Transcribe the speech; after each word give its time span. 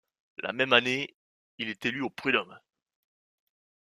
La 0.39 0.51
même 0.51 0.73
année, 0.73 1.15
il 1.59 1.69
est 1.69 1.85
élu 1.85 2.01
aux 2.01 2.09
prud'hommes. 2.09 2.59